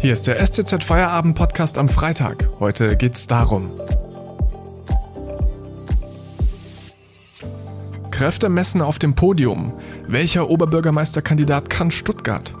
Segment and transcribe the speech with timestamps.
[0.00, 2.48] Hier ist der STZ Feierabend Podcast am Freitag.
[2.58, 3.70] Heute geht's darum.
[8.10, 9.74] Kräfte messen auf dem Podium.
[10.08, 12.54] Welcher Oberbürgermeisterkandidat kann Stuttgart?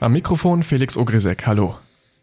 [0.00, 1.76] Am Mikrofon Felix Ogrisek, hallo.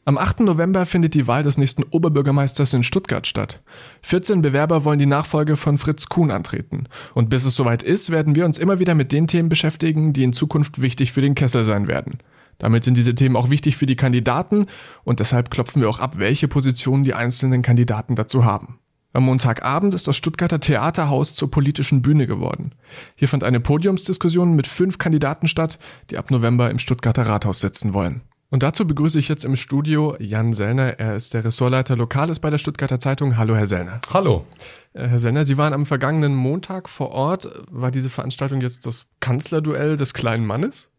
[0.07, 0.41] Am 8.
[0.41, 3.63] November findet die Wahl des nächsten Oberbürgermeisters in Stuttgart statt.
[4.03, 6.83] 14 Bewerber wollen die Nachfolge von Fritz Kuhn antreten.
[7.15, 10.23] Und bis es soweit ist, werden wir uns immer wieder mit den Themen beschäftigen, die
[10.23, 12.19] in Zukunft wichtig für den Kessel sein werden.
[12.59, 14.67] Damit sind diese Themen auch wichtig für die Kandidaten
[15.05, 18.77] und deshalb klopfen wir auch ab, welche Positionen die einzelnen Kandidaten dazu haben.
[19.11, 22.75] Am Montagabend ist das Stuttgarter Theaterhaus zur politischen Bühne geworden.
[23.15, 25.79] Hier fand eine Podiumsdiskussion mit fünf Kandidaten statt,
[26.11, 28.21] die ab November im Stuttgarter Rathaus sitzen wollen.
[28.49, 30.99] Und dazu begrüße ich jetzt im Studio Jan Sellner.
[30.99, 33.37] Er ist der Ressortleiter Lokales bei der Stuttgarter Zeitung.
[33.37, 33.99] Hallo, Herr Sellner.
[34.13, 34.45] Hallo.
[34.93, 37.49] Äh, Herr Sellner, Sie waren am vergangenen Montag vor Ort.
[37.71, 40.91] War diese Veranstaltung jetzt das Kanzlerduell des kleinen Mannes?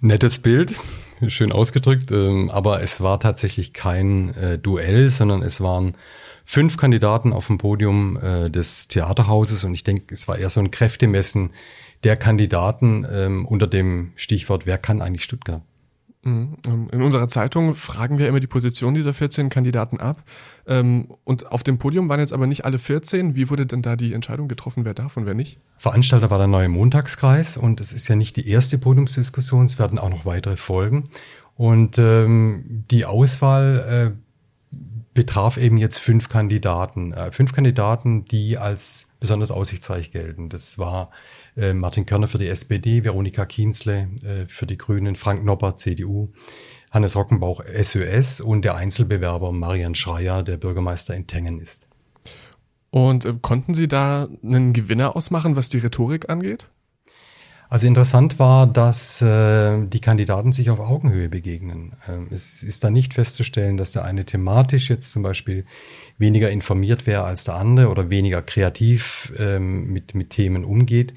[0.00, 0.74] Nettes Bild,
[1.28, 5.96] schön ausgedrückt, ähm, aber es war tatsächlich kein äh, Duell, sondern es waren
[6.44, 10.60] fünf Kandidaten auf dem Podium äh, des Theaterhauses und ich denke, es war eher so
[10.60, 11.52] ein Kräftemessen
[12.02, 15.62] der Kandidaten ähm, unter dem Stichwort, wer kann eigentlich Stuttgart?
[16.24, 16.56] Mhm.
[16.66, 20.22] Ähm, in unserer Zeitung fragen wir immer die Position dieser 14 Kandidaten ab.
[20.66, 23.36] Ähm, und auf dem Podium waren jetzt aber nicht alle 14.
[23.36, 25.58] Wie wurde denn da die Entscheidung getroffen, wer darf und wer nicht?
[25.76, 29.98] Veranstalter war der neue Montagskreis und es ist ja nicht die erste Podiumsdiskussion, es werden
[29.98, 31.10] auch noch weitere folgen.
[31.56, 34.76] Und ähm, die Auswahl äh,
[35.14, 37.12] betraf eben jetzt fünf Kandidaten.
[37.12, 40.48] Äh, fünf Kandidaten, die als besonders aussichtsreich gelten.
[40.48, 41.10] Das war
[41.56, 46.32] äh, Martin Körner für die SPD, Veronika Kienzle äh, für die Grünen, Frank Nopper, CDU,
[46.90, 51.88] Hannes Rockenbauch, SÖS und der Einzelbewerber Marian Schreier, der Bürgermeister in Tengen ist.
[52.90, 56.68] Und äh, konnten Sie da einen Gewinner ausmachen, was die Rhetorik angeht?
[57.68, 61.92] Also interessant war, dass äh, die Kandidaten sich auf Augenhöhe begegnen.
[62.08, 65.64] Ähm, es ist da nicht festzustellen, dass der eine thematisch jetzt zum Beispiel
[66.18, 71.14] weniger informiert wäre als der andere oder weniger kreativ ähm, mit, mit Themen umgeht.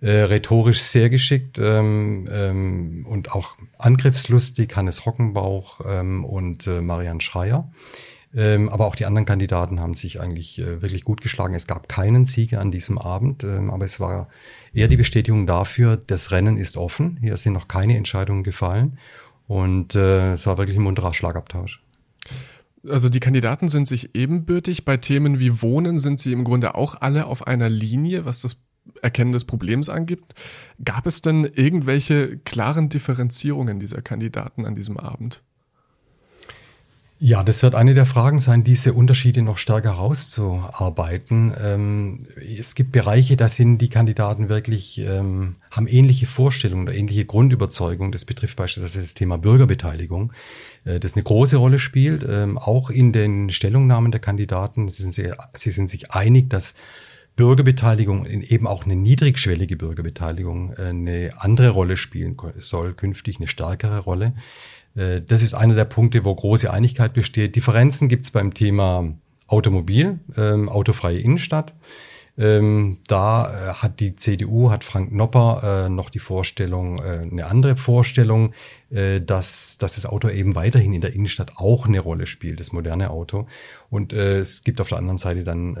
[0.00, 7.20] Äh, rhetorisch sehr geschickt ähm, ähm, und auch angriffslustig Hannes Rockenbauch ähm, und äh, Marian
[7.20, 7.68] Schreier.
[8.34, 11.54] Ähm, aber auch die anderen Kandidaten haben sich eigentlich äh, wirklich gut geschlagen.
[11.54, 14.28] Es gab keinen Sieger an diesem Abend, ähm, aber es war
[14.74, 17.18] eher die Bestätigung dafür, das Rennen ist offen.
[17.20, 18.98] Hier sind noch keine Entscheidungen gefallen.
[19.46, 21.82] Und äh, es war wirklich ein munterer Schlagabtausch.
[22.86, 24.84] Also die Kandidaten sind sich ebenbürtig.
[24.84, 28.56] Bei Themen wie Wohnen sind sie im Grunde auch alle auf einer Linie, was das
[29.02, 30.34] Erkennen des Problems angibt.
[30.84, 35.42] Gab es denn irgendwelche klaren Differenzierungen dieser Kandidaten an diesem Abend?
[37.20, 41.52] Ja, das wird eine der Fragen sein, diese Unterschiede noch stärker herauszuarbeiten.
[41.60, 47.24] Ähm, es gibt Bereiche, da sind die Kandidaten wirklich, ähm, haben ähnliche Vorstellungen oder ähnliche
[47.24, 48.12] Grundüberzeugungen.
[48.12, 50.32] Das betrifft beispielsweise das Thema Bürgerbeteiligung,
[50.84, 52.24] äh, das eine große Rolle spielt.
[52.28, 56.74] Ähm, auch in den Stellungnahmen der Kandidaten, sie sind, sie, sie sind sich einig, dass
[57.34, 63.98] Bürgerbeteiligung, eben auch eine niedrigschwellige Bürgerbeteiligung, äh, eine andere Rolle spielen soll, künftig eine stärkere
[63.98, 64.34] Rolle.
[64.98, 67.56] Äh, das ist einer der Punkte, wo große Einigkeit besteht.
[67.56, 69.14] Differenzen gibt es beim Thema
[69.46, 71.74] Automobil, ähm, autofreie Innenstadt.
[72.36, 77.46] Ähm, da äh, hat die CDU, hat Frank Nopper äh, noch die Vorstellung, äh, eine
[77.46, 78.52] andere Vorstellung,
[78.90, 82.72] äh, dass, dass das Auto eben weiterhin in der Innenstadt auch eine Rolle spielt, das
[82.72, 83.48] moderne Auto.
[83.90, 85.76] Und äh, es gibt auf der anderen Seite dann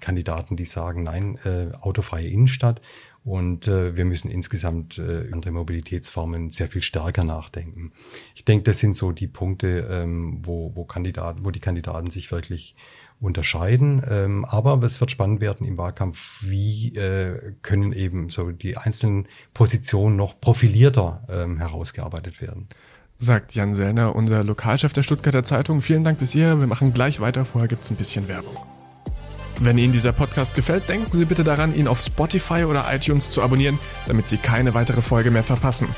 [0.00, 1.38] Kandidaten, die sagen, nein,
[1.80, 2.80] autofreie Innenstadt.
[3.26, 7.90] Und äh, wir müssen insgesamt äh, andere Mobilitätsformen sehr viel stärker nachdenken.
[8.36, 12.30] Ich denke, das sind so die Punkte, ähm, wo, wo, Kandidaten, wo die Kandidaten sich
[12.30, 12.76] wirklich
[13.18, 14.00] unterscheiden.
[14.08, 19.26] Ähm, aber es wird spannend werden im Wahlkampf, wie äh, können eben so die einzelnen
[19.54, 22.68] Positionen noch profilierter ähm, herausgearbeitet werden.
[23.16, 25.80] Sagt Jan Sellner, unser Lokalchef der Stuttgarter Zeitung.
[25.80, 26.60] Vielen Dank bis hierher.
[26.60, 27.44] Wir machen gleich weiter.
[27.44, 28.54] Vorher gibt's ein bisschen Werbung.
[29.58, 33.42] Wenn Ihnen dieser Podcast gefällt, denken Sie bitte daran, ihn auf Spotify oder iTunes zu
[33.42, 35.88] abonnieren, damit Sie keine weitere Folge mehr verpassen.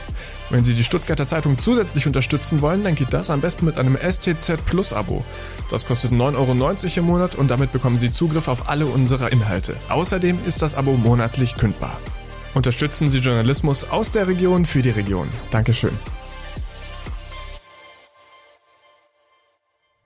[0.51, 3.97] Wenn Sie die Stuttgarter Zeitung zusätzlich unterstützen wollen, dann geht das am besten mit einem
[3.97, 5.25] STZ Plus Abo.
[5.71, 9.77] Das kostet 9,90 Euro im Monat und damit bekommen Sie Zugriff auf alle unsere Inhalte.
[9.89, 11.99] Außerdem ist das Abo monatlich kündbar.
[12.55, 15.29] Unterstützen Sie Journalismus aus der Region für die Region.
[15.51, 15.93] Dankeschön.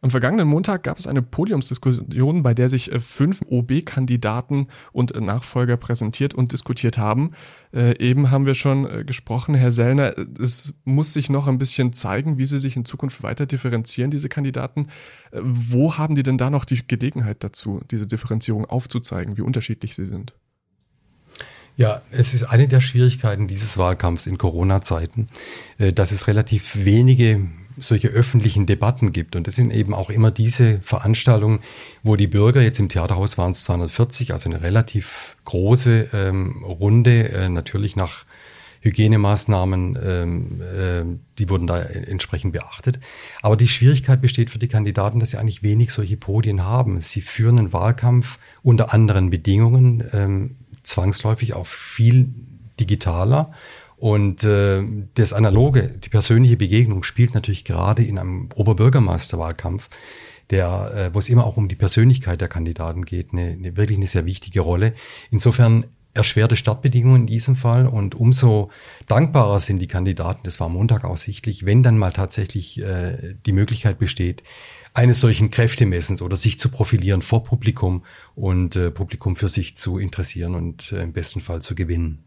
[0.05, 5.77] Am vergangenen Montag gab es eine Podiumsdiskussion, bei der sich äh, fünf OB-Kandidaten und Nachfolger
[5.77, 7.31] präsentiert und diskutiert haben.
[7.73, 11.93] Äh, eben haben wir schon äh, gesprochen, Herr Sellner, es muss sich noch ein bisschen
[11.93, 14.89] zeigen, wie sie sich in Zukunft weiter differenzieren, diese Kandidaten.
[15.31, 19.95] Äh, wo haben die denn da noch die Gelegenheit dazu, diese Differenzierung aufzuzeigen, wie unterschiedlich
[19.95, 20.35] sie sind?
[21.77, 25.29] Ja, es ist eine der Schwierigkeiten dieses Wahlkampfs in Corona-Zeiten,
[25.79, 27.47] äh, dass es relativ wenige
[27.77, 29.37] solche öffentlichen Debatten gibt.
[29.37, 31.61] Und das sind eben auch immer diese Veranstaltungen,
[32.03, 37.31] wo die Bürger, jetzt im Theaterhaus waren es 240, also eine relativ große ähm, Runde,
[37.31, 38.25] äh, natürlich nach
[38.83, 42.99] Hygienemaßnahmen, ähm, äh, die wurden da entsprechend beachtet.
[43.41, 47.01] Aber die Schwierigkeit besteht für die Kandidaten, dass sie eigentlich wenig solche Podien haben.
[47.01, 52.35] Sie führen einen Wahlkampf unter anderen Bedingungen, ähm, zwangsläufig auch viel
[52.81, 53.53] digitaler.
[54.03, 54.83] Und äh,
[55.15, 59.89] das Analoge, die persönliche Begegnung spielt natürlich gerade in einem Oberbürgermeisterwahlkampf,
[60.51, 63.99] der, äh, wo es immer auch um die Persönlichkeit der Kandidaten geht, eine, eine wirklich
[63.99, 64.93] eine sehr wichtige Rolle.
[65.31, 65.85] Insofern
[66.15, 68.73] erschwerte Startbedingungen in diesem Fall und umso
[69.07, 73.53] dankbarer sind die Kandidaten, das war Montag auch sichtlich, wenn dann mal tatsächlich äh, die
[73.53, 74.43] Möglichkeit besteht,
[74.95, 78.03] eines solchen Kräftemessens oder sich zu profilieren vor Publikum
[78.35, 82.25] und äh, Publikum für sich zu interessieren und äh, im besten Fall zu gewinnen.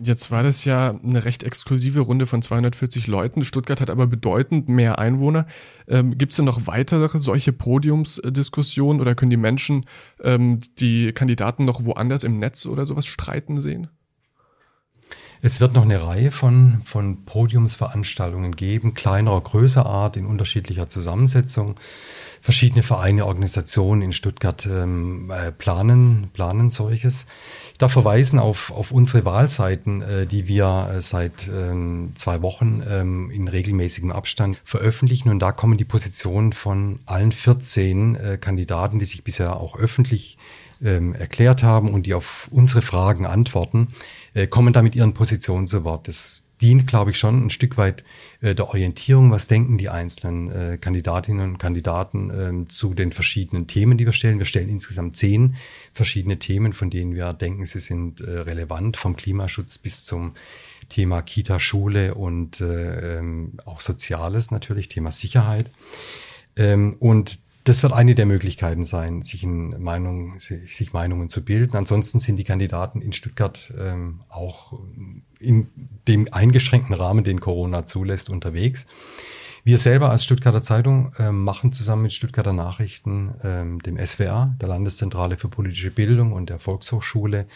[0.00, 3.42] Jetzt war das ja eine recht exklusive Runde von 240 Leuten.
[3.42, 5.46] Stuttgart hat aber bedeutend mehr Einwohner.
[5.88, 9.86] Ähm, Gibt es denn noch weitere solche Podiumsdiskussionen oder können die Menschen
[10.22, 13.88] ähm, die Kandidaten noch woanders im Netz oder sowas streiten sehen?
[15.40, 21.76] Es wird noch eine Reihe von, von Podiumsveranstaltungen geben, kleinerer, größer Art, in unterschiedlicher Zusammensetzung.
[22.40, 27.26] Verschiedene Vereine, Organisationen in Stuttgart ähm, äh, planen, planen solches.
[27.72, 32.82] Ich darf verweisen auf, auf unsere Wahlseiten, äh, die wir äh, seit ähm, zwei Wochen
[32.88, 35.28] ähm, in regelmäßigem Abstand veröffentlichen.
[35.28, 40.36] Und da kommen die Positionen von allen 14 äh, Kandidaten, die sich bisher auch öffentlich
[40.82, 43.88] ähm, erklärt haben und die auf unsere Fragen antworten,
[44.34, 46.08] äh, kommen da mit ihren Positionen zu Wort.
[46.08, 48.04] Das dient, glaube ich, schon ein Stück weit
[48.40, 49.30] äh, der Orientierung.
[49.30, 54.12] Was denken die einzelnen äh, Kandidatinnen und Kandidaten ähm, zu den verschiedenen Themen, die wir
[54.12, 54.38] stellen?
[54.38, 55.56] Wir stellen insgesamt zehn
[55.92, 60.34] verschiedene Themen, von denen wir denken, sie sind äh, relevant, vom Klimaschutz bis zum
[60.88, 65.70] Thema Kita, Schule und äh, ähm, auch Soziales natürlich, Thema Sicherheit.
[66.56, 71.76] Ähm, und das wird eine der Möglichkeiten sein, sich, in Meinung, sich Meinungen zu bilden.
[71.76, 74.72] Ansonsten sind die Kandidaten in Stuttgart ähm, auch
[75.38, 75.68] in
[76.08, 78.86] dem eingeschränkten Rahmen, den Corona zulässt, unterwegs.
[79.64, 84.68] Wir selber als Stuttgarter Zeitung äh, machen zusammen mit Stuttgarter Nachrichten, ähm, dem SWR, der
[84.68, 87.46] Landeszentrale für politische Bildung und der Volkshochschule,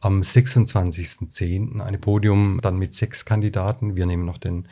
[0.00, 1.80] am 26.10.
[1.80, 3.96] eine Podium dann mit sechs Kandidaten.
[3.96, 4.66] Wir nehmen noch den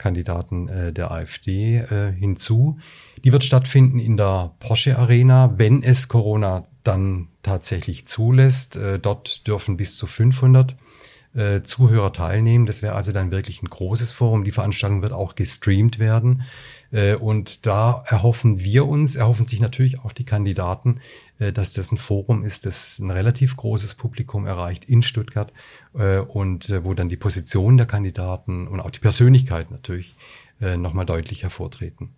[0.00, 2.78] Kandidaten äh, der AfD äh, hinzu.
[3.22, 8.76] Die wird stattfinden in der Porsche Arena, wenn es Corona dann tatsächlich zulässt.
[8.76, 10.74] Äh, dort dürfen bis zu 500
[11.34, 12.66] äh, Zuhörer teilnehmen.
[12.66, 14.42] Das wäre also dann wirklich ein großes Forum.
[14.42, 16.42] Die Veranstaltung wird auch gestreamt werden.
[16.90, 21.00] Äh, und da erhoffen wir uns, erhoffen sich natürlich auch die Kandidaten,
[21.38, 25.52] äh, dass das ein Forum ist, das ein relativ großes Publikum erreicht in Stuttgart
[25.92, 30.16] und wo dann die Position der Kandidaten und auch die Persönlichkeit natürlich
[30.60, 32.14] nochmal deutlich hervortreten.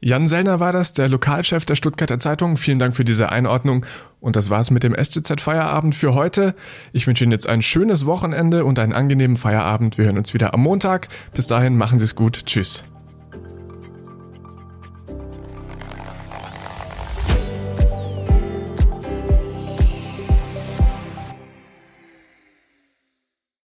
[0.00, 2.56] Jan Sellner war das, der Lokalchef der Stuttgarter Zeitung.
[2.56, 3.86] Vielen Dank für diese Einordnung.
[4.20, 6.54] Und das war's mit dem STZ Feierabend für heute.
[6.92, 9.96] Ich wünsche Ihnen jetzt ein schönes Wochenende und einen angenehmen Feierabend.
[9.96, 11.08] Wir hören uns wieder am Montag.
[11.32, 12.44] Bis dahin machen Sie es gut.
[12.46, 12.84] Tschüss.